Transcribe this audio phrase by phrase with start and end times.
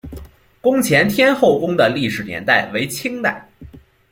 [0.61, 3.47] 宫前天后宫的历史年代为清代。